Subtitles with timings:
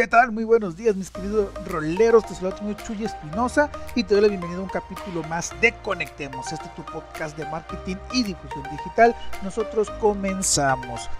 [0.00, 0.32] ¿Qué tal?
[0.32, 2.24] Muy buenos días, mis queridos roleros.
[2.24, 5.74] Te saludo muy Chuy Espinosa y te doy la bienvenida a un capítulo más de
[5.82, 6.50] Conectemos.
[6.50, 9.14] Este es tu podcast de marketing y difusión digital.
[9.42, 11.10] Nosotros comenzamos.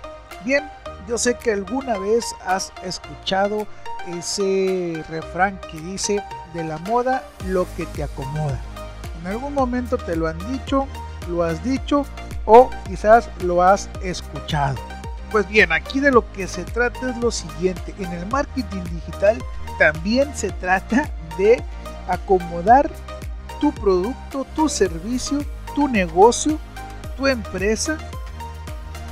[0.46, 0.66] Bien,
[1.06, 3.66] yo sé que alguna vez has escuchado
[4.08, 6.24] ese refrán que dice
[6.54, 8.58] de la moda lo que te acomoda.
[9.20, 10.88] En algún momento te lo han dicho,
[11.28, 12.06] lo has dicho
[12.46, 14.78] o quizás lo has escuchado.
[15.30, 17.94] Pues bien, aquí de lo que se trata es lo siguiente.
[17.98, 19.42] En el marketing digital
[19.78, 21.62] también se trata de
[22.08, 22.90] acomodar
[23.60, 25.44] tu producto, tu servicio,
[25.76, 26.58] tu negocio,
[27.16, 27.96] tu empresa,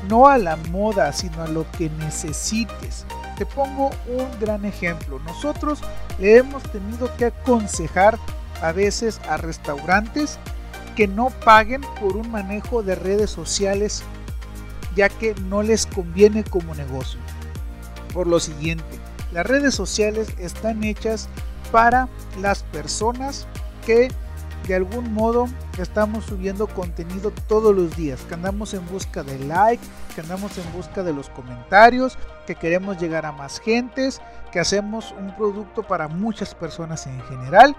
[0.08, 3.06] no a la moda, sino a lo que necesites.
[3.36, 5.20] Te pongo un gran ejemplo.
[5.20, 5.80] Nosotros
[6.18, 8.18] le hemos tenido que aconsejar
[8.60, 10.38] a veces a restaurantes
[10.96, 14.02] que no paguen por un manejo de redes sociales
[14.94, 17.20] ya que no les conviene como negocio.
[18.12, 18.84] Por lo siguiente,
[19.32, 21.28] las redes sociales están hechas
[21.70, 22.08] para
[22.40, 23.46] las personas
[23.84, 24.08] que
[24.66, 29.82] de algún modo estamos subiendo contenido todos los días, que andamos en busca de like,
[30.14, 34.20] que andamos en busca de los comentarios, que queremos llegar a más gentes,
[34.52, 37.74] que hacemos un producto para muchas personas en general.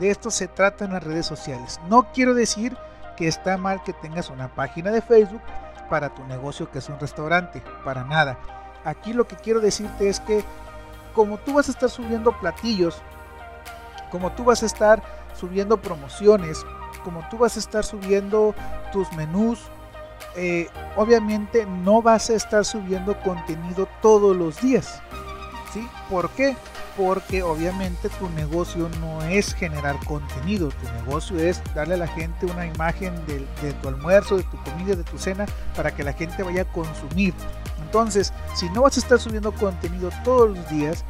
[0.00, 1.80] De esto se trata en las redes sociales.
[1.88, 2.76] No quiero decir
[3.16, 5.42] que está mal que tengas una página de Facebook,
[5.92, 8.38] para tu negocio que es un restaurante, para nada.
[8.82, 10.42] Aquí lo que quiero decirte es que
[11.12, 13.02] como tú vas a estar subiendo platillos,
[14.10, 15.02] como tú vas a estar
[15.34, 16.64] subiendo promociones,
[17.04, 18.54] como tú vas a estar subiendo
[18.90, 19.60] tus menús,
[20.34, 24.98] eh, obviamente no vas a estar subiendo contenido todos los días.
[25.74, 25.86] ¿Sí?
[26.08, 26.56] ¿Por qué?
[26.96, 32.46] Porque obviamente tu negocio no es generar contenido, tu negocio es darle a la gente
[32.46, 36.42] una imagen de, tu almuerzo, de tu comida, de tu cena, para que la gente
[36.42, 37.34] vaya a consumir.
[37.82, 41.04] Entonces, si no vas a estar subiendo contenido todos los días,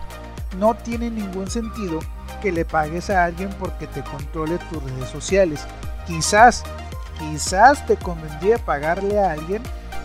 [0.58, 2.00] no tiene ningún sentido
[2.40, 5.66] que le pagues a alguien porque te controle tus redes sociales.
[6.06, 6.64] Quizás,
[7.18, 9.62] quizás te convendría pagarle a alguien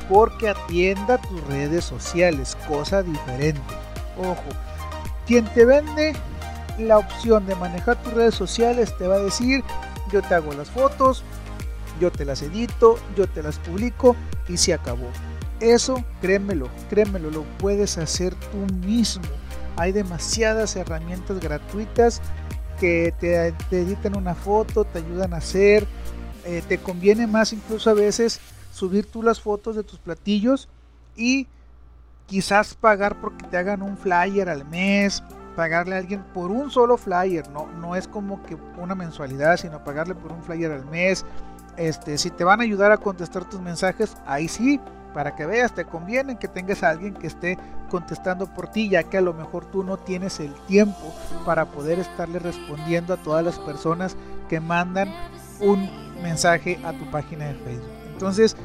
[0.10, 3.62] porque atienda tus redes sociales, cosa diferente.
[4.18, 4.67] Ojo,
[5.28, 6.14] quien te vende
[6.80, 9.64] la opción de manejar tus redes sociales te va a decir,
[10.12, 11.24] yo te hago las fotos,
[12.00, 14.16] yo te las edito, yo te las publico
[14.48, 15.10] y se acabó.
[15.60, 19.26] Eso, créemelo, créemelo, lo puedes hacer tú mismo.
[19.76, 22.22] Hay demasiadas herramientas gratuitas
[22.80, 25.86] que te, editan una foto, te ayudan a hacer.
[26.46, 28.40] Eh, te conviene más incluso a veces
[28.72, 30.70] subir tú las fotos de tus platillos
[31.16, 31.48] y
[32.28, 35.24] quizás pagar porque te hagan un flyer al mes,
[35.56, 39.84] pagarle a alguien por un solo flyer, no, no es como que una mensualidad, sino
[39.84, 41.26] pagarle por un flyer al mes.
[41.78, 44.80] Este, si te van a ayudar a contestar tus mensajes, ahí sí,
[45.14, 47.58] para que veas, te conviene que tengas a alguien que esté
[47.90, 51.14] contestando por ti, ya que a lo mejor tú no tienes el tiempo
[51.46, 54.16] para poder estarle respondiendo a todas las personas
[54.50, 55.12] que mandan
[55.60, 55.90] un
[56.22, 57.92] mensaje a tu página de Facebook.
[58.12, 58.56] Entonces,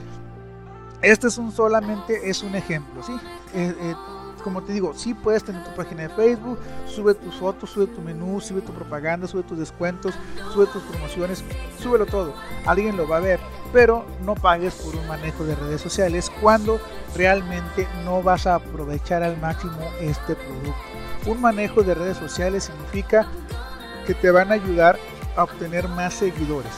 [1.02, 3.12] este es un solamente es un ejemplo, ¿sí?
[3.54, 3.94] Eh, eh,
[4.42, 8.00] como te digo, sí puedes tener tu página de Facebook, sube tus fotos, sube tu
[8.00, 10.14] menú, sube tu propaganda, sube tus descuentos,
[10.52, 11.44] sube tus promociones,
[11.80, 12.34] súbelo todo.
[12.66, 13.40] Alguien lo va a ver,
[13.72, 16.80] pero no pagues por un manejo de redes sociales cuando
[17.14, 20.74] realmente no vas a aprovechar al máximo este producto.
[21.26, 23.28] Un manejo de redes sociales significa
[24.06, 24.98] que te van a ayudar
[25.36, 26.72] a obtener más seguidores,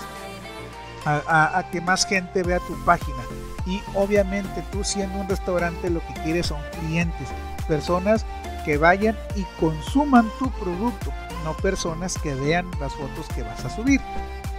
[1.07, 3.23] a que más gente vea tu página
[3.67, 7.29] y obviamente tú siendo un restaurante lo que quieres son clientes,
[7.67, 8.25] personas
[8.65, 11.13] que vayan y consuman tu producto,
[11.45, 14.01] no personas que vean las fotos que vas a subir.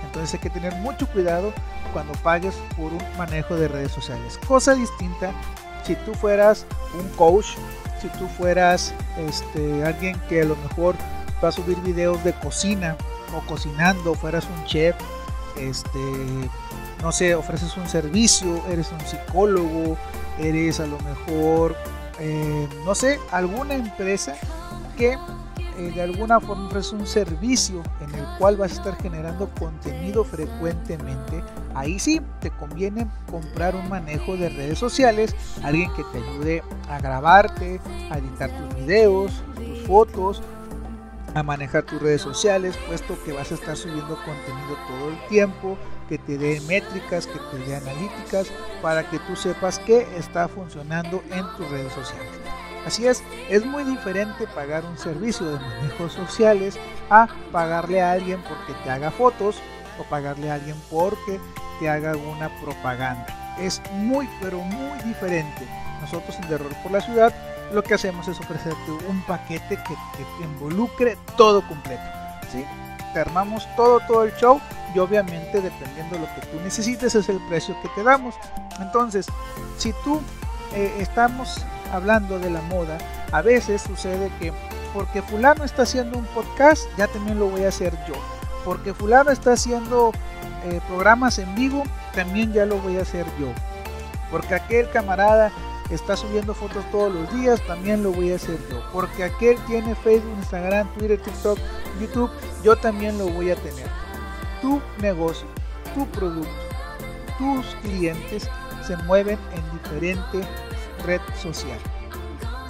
[0.05, 1.53] Entonces hay que tener mucho cuidado
[1.93, 4.39] cuando pagues por un manejo de redes sociales.
[4.47, 5.31] Cosa distinta
[5.83, 6.66] si tú fueras
[6.99, 7.45] un coach,
[8.01, 10.95] si tú fueras este, alguien que a lo mejor
[11.43, 12.95] va a subir videos de cocina
[13.35, 14.95] o cocinando, fueras un chef,
[15.57, 15.99] este,
[17.05, 19.95] no sé, ofreces un servicio, eres un psicólogo,
[20.39, 21.75] eres a lo mejor,
[22.19, 24.33] eh, no sé, alguna empresa
[24.97, 29.52] que eh, de alguna forma ofrece un servicio en el cual vas a estar generando
[29.59, 31.43] contenido frecuentemente,
[31.75, 36.97] ahí sí te conviene comprar un manejo de redes sociales, alguien que te ayude a
[36.97, 37.79] grabarte,
[38.09, 40.41] a editar tus videos, tus fotos,
[41.35, 45.78] a manejar tus redes sociales, puesto que vas a estar subiendo contenido todo el tiempo,
[46.08, 48.47] que te dé métricas, que te dé analíticas,
[48.82, 52.32] para que tú sepas qué está funcionando en tus redes sociales.
[52.85, 56.79] Así es, es muy diferente pagar un servicio de manejos sociales
[57.09, 59.58] a pagarle a alguien porque te haga fotos
[59.99, 61.40] o pagarle a alguien porque
[61.79, 63.58] te haga una propaganda.
[63.59, 65.67] Es muy, pero muy diferente.
[65.99, 67.34] Nosotros en Terror por la Ciudad
[67.72, 72.03] lo que hacemos es ofrecerte un paquete que, que involucre todo completo.
[72.52, 72.66] ¿sí?
[73.14, 74.59] Te armamos todo, todo el show
[74.94, 78.35] y obviamente dependiendo de lo que tú necesites es el precio que te damos.
[78.79, 79.28] Entonces,
[79.78, 80.22] si tú
[80.73, 82.97] eh, estamos hablando de la moda,
[83.32, 84.53] a veces sucede que
[84.94, 88.14] porque fulano está haciendo un podcast, ya también lo voy a hacer yo.
[88.64, 90.11] Porque fulano está haciendo
[90.64, 91.84] eh, programas en vivo,
[92.14, 93.47] también ya lo voy a hacer yo.
[94.32, 95.52] Porque aquel camarada
[95.90, 98.82] está subiendo fotos todos los días, también lo voy a hacer yo.
[98.91, 101.59] Porque aquel tiene Facebook, Instagram, Twitter, TikTok,
[101.99, 102.32] YouTube,
[102.64, 103.87] yo también lo voy a tener.
[104.61, 105.47] Tu negocio,
[105.93, 106.49] tu producto,
[107.37, 108.49] tus clientes
[108.85, 110.47] se mueven en diferente
[111.05, 111.79] red social.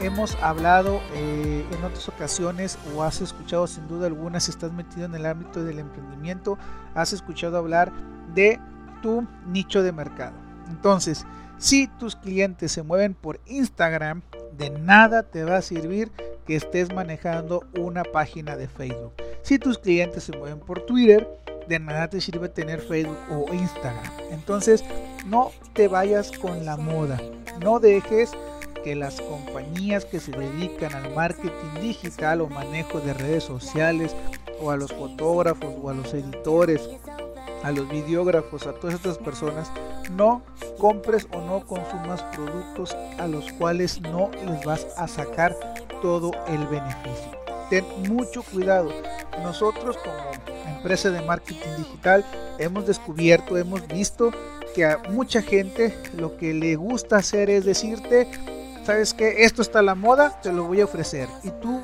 [0.01, 5.05] Hemos hablado eh, en otras ocasiones o has escuchado sin duda alguna si estás metido
[5.05, 6.57] en el ámbito del emprendimiento,
[6.93, 7.93] has escuchado hablar
[8.33, 8.59] de
[9.01, 10.33] tu nicho de mercado.
[10.69, 11.25] Entonces,
[11.57, 14.21] si tus clientes se mueven por Instagram,
[14.57, 16.11] de nada te va a servir
[16.45, 19.13] que estés manejando una página de Facebook.
[19.41, 21.27] Si tus clientes se mueven por Twitter,
[21.67, 24.11] de nada te sirve tener Facebook o Instagram.
[24.31, 24.83] Entonces,
[25.25, 27.19] no te vayas con la moda.
[27.61, 28.31] No dejes
[28.83, 34.15] que las compañías que se dedican al marketing digital o manejo de redes sociales
[34.61, 36.87] o a los fotógrafos o a los editores,
[37.63, 39.71] a los videógrafos, a todas estas personas,
[40.11, 40.43] no
[40.77, 45.55] compres o no consumas productos a los cuales no les vas a sacar
[46.01, 47.31] todo el beneficio.
[47.69, 48.91] Ten mucho cuidado.
[49.41, 52.25] Nosotros como empresa de marketing digital
[52.59, 54.31] hemos descubierto, hemos visto
[54.75, 58.27] que a mucha gente lo que le gusta hacer es decirte,
[58.83, 61.27] sabes que esto está a la moda, te lo voy a ofrecer.
[61.43, 61.81] Y tú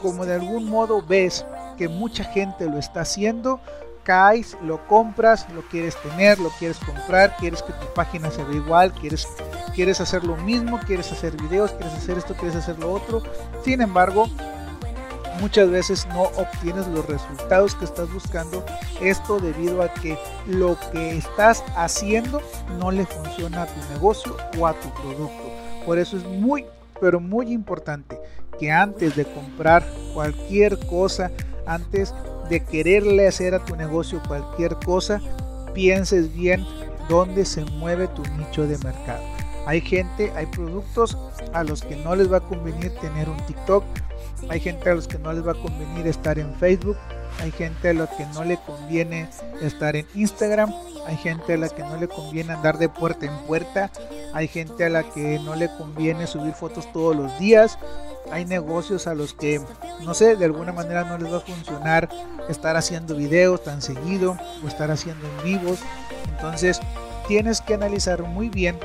[0.00, 1.44] como de algún modo ves
[1.76, 3.60] que mucha gente lo está haciendo,
[4.02, 8.56] caes, lo compras, lo quieres tener, lo quieres comprar, quieres que tu página se vea
[8.56, 9.28] igual, quieres,
[9.74, 13.22] quieres hacer lo mismo, quieres hacer videos, quieres hacer esto, quieres hacer lo otro.
[13.64, 14.28] Sin embargo,
[15.40, 18.64] muchas veces no obtienes los resultados que estás buscando.
[19.00, 22.42] Esto debido a que lo que estás haciendo
[22.78, 25.52] no le funciona a tu negocio o a tu producto.
[25.86, 26.66] Por eso es muy,
[27.00, 28.18] pero muy importante
[28.58, 31.30] que antes de comprar cualquier cosa,
[31.66, 32.12] antes
[32.48, 35.20] de quererle hacer a tu negocio cualquier cosa,
[35.74, 36.66] pienses bien
[37.08, 39.22] dónde se mueve tu nicho de mercado.
[39.66, 41.16] Hay gente, hay productos
[41.52, 43.84] a los que no les va a convenir tener un TikTok,
[44.48, 46.96] hay gente a los que no les va a convenir estar en Facebook.
[47.40, 49.28] Hay gente a la que no le conviene
[49.60, 50.72] estar en Instagram.
[51.06, 53.90] Hay gente a la que no le conviene andar de puerta en puerta.
[54.32, 57.78] Hay gente a la que no le conviene subir fotos todos los días.
[58.30, 59.60] Hay negocios a los que,
[60.02, 62.08] no sé, de alguna manera no les va a funcionar
[62.48, 65.80] estar haciendo videos tan seguido o estar haciendo en vivos.
[66.34, 66.80] Entonces,
[67.26, 68.78] tienes que analizar muy bien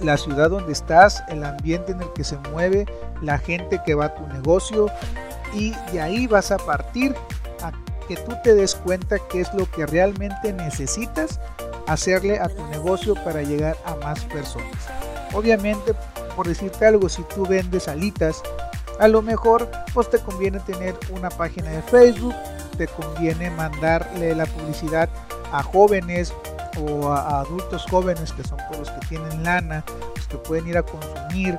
[0.00, 2.86] la ciudad donde estás, el ambiente en el que se mueve,
[3.22, 4.90] la gente que va a tu negocio
[5.54, 7.14] y de ahí vas a partir
[7.62, 7.72] a
[8.06, 11.40] que tú te des cuenta qué es lo que realmente necesitas
[11.86, 14.76] hacerle a tu negocio para llegar a más personas.
[15.32, 15.94] Obviamente,
[16.38, 18.44] por decirte algo, si tú vendes alitas,
[19.00, 22.32] a lo mejor pues te conviene tener una página de Facebook,
[22.76, 25.08] te conviene mandarle la publicidad
[25.50, 26.32] a jóvenes
[26.80, 30.78] o a, adultos jóvenes que son por los que tienen lana, los que pueden ir
[30.78, 31.58] a consumir.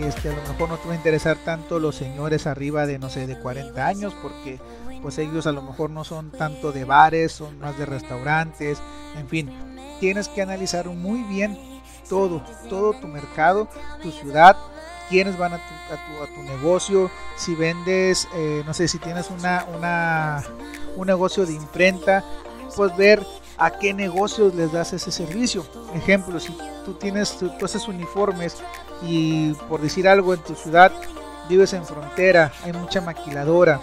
[0.00, 3.10] Este, a lo mejor no te va a interesar tanto los señores arriba de, no
[3.10, 4.58] sé, de 40 años, porque
[5.02, 8.78] pues ellos a lo mejor no son tanto de bares, son más de restaurantes,
[9.16, 9.52] en fin,
[10.00, 11.69] tienes que analizar muy bien
[12.10, 13.68] todo, todo tu mercado,
[14.02, 14.56] tu ciudad,
[15.08, 19.64] quiénes van a tu, a tu, negocio, si vendes, eh, no sé, si tienes una,
[19.74, 20.42] una,
[20.96, 22.22] un negocio de imprenta,
[22.76, 23.24] pues ver
[23.56, 25.64] a qué negocios les das ese servicio.
[25.94, 26.52] Ejemplo, si
[26.84, 28.56] tú tienes, tú, haces uniformes
[29.02, 30.92] y por decir algo en tu ciudad
[31.48, 33.80] vives en frontera, hay mucha maquiladora,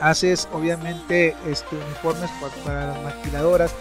[0.00, 2.30] haces obviamente este, uniformes
[2.64, 3.72] para, las maquiladoras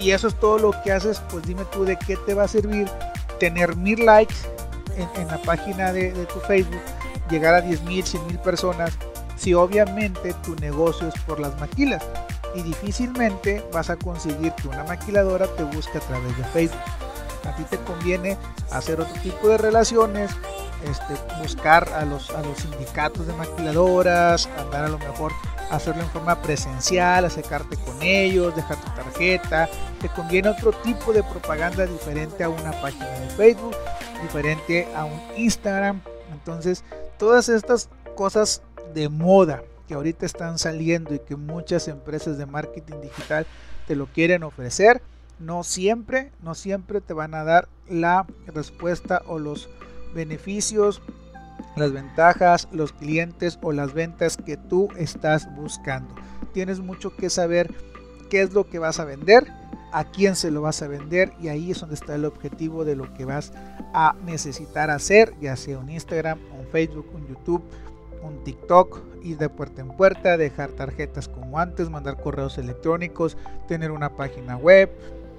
[0.00, 2.48] y eso es todo lo que haces, pues dime tú de qué te va a
[2.48, 2.90] servir
[3.38, 4.34] tener mil likes
[4.96, 6.80] en, la página de, tu Facebook,
[7.30, 8.92] llegar a 10 mil, 100 mil personas,
[9.36, 12.02] si obviamente tu negocio es por las maquilas
[12.54, 16.80] y difícilmente vas a conseguir que una maquiladora te busque a través de Facebook.
[17.48, 18.36] A ti te conviene
[18.70, 20.30] hacer otro tipo de relaciones,
[20.84, 25.32] este, buscar a los, a los sindicatos de maquiladoras, andar a lo mejor
[25.70, 29.68] hacerlo en forma presencial, acercarte con ellos, dejar tu tarjeta.
[30.00, 33.76] Te conviene otro tipo de propaganda diferente a una página de Facebook,
[34.22, 36.00] diferente a un Instagram.
[36.32, 36.84] Entonces,
[37.18, 38.62] todas estas cosas
[38.94, 43.46] de moda que ahorita están saliendo y que muchas empresas de marketing digital
[43.86, 45.02] te lo quieren ofrecer,
[45.38, 49.68] no siempre, no siempre te van a dar la respuesta o los
[50.14, 51.02] beneficios,
[51.76, 56.14] las ventajas, los clientes o las ventas que tú estás buscando.
[56.52, 57.74] Tienes mucho que saber
[58.28, 59.52] qué es lo que vas a vender,
[59.92, 62.96] a quién se lo vas a vender y ahí es donde está el objetivo de
[62.96, 63.52] lo que vas
[63.92, 67.62] a necesitar hacer, ya sea un Instagram, un Facebook, un YouTube,
[68.22, 73.90] un TikTok, ir de puerta en puerta, dejar tarjetas como antes, mandar correos electrónicos, tener
[73.90, 74.90] una página web,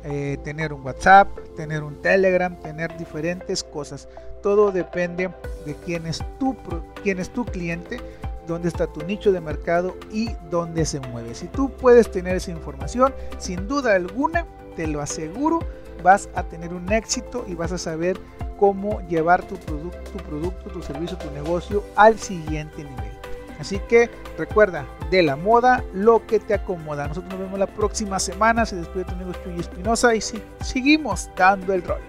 [0.04, 4.08] eh, tener un WhatsApp, tener un Telegram, tener diferentes cosas.
[4.42, 5.30] Todo depende
[5.66, 6.56] de quién es tu,
[7.04, 8.00] quién es tu cliente,
[8.48, 11.36] dónde está tu nicho de mercado y dónde se mueve.
[11.36, 14.46] Si tú puedes tener esa información, sin duda alguna,
[14.76, 15.60] te lo aseguro,
[16.04, 18.18] vas a tener un éxito y vas a saber
[18.58, 23.12] cómo llevar tu producto, tu, producto, tu servicio, tu negocio al siguiente nivel.
[23.60, 27.08] Así que recuerda, de la moda, lo que te acomoda.
[27.08, 28.66] Nosotros nos vemos la próxima semana.
[28.66, 30.22] Se despide tu amigo Chuy Espinosa y
[30.62, 32.02] seguimos dando el rol.